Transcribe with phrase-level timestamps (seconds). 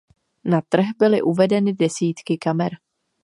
[0.43, 2.71] Na trh byly uvedeny desítky kamer.